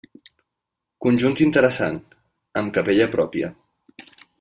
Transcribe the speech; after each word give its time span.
Conjunt 1.07 1.37
interessant, 1.47 2.01
amb 2.63 2.77
capella 2.79 3.11
pròpia. 3.17 3.57